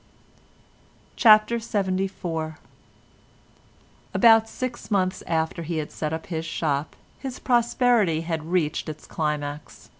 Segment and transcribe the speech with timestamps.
[1.15, 2.55] CHAPTER LXXIV
[4.15, 9.05] About six months after he had set up his shop his prosperity had reached its
[9.05, 9.89] climax.